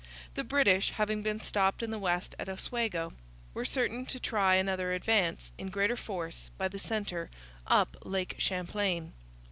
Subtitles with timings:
[0.33, 3.13] The British, having been stopped in the West at Oswego,
[3.53, 7.29] were certain to try another advance, in greater force, by the centre,
[7.67, 9.13] up Lake Champlain.